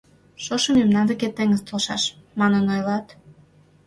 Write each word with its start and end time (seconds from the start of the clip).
—Шошым 0.43 0.73
мемнан 0.77 1.05
деке 1.09 1.27
теҥыз 1.37 1.61
толшаш, 1.67 2.03
манын 2.39 2.65
ойлат? 2.73 3.07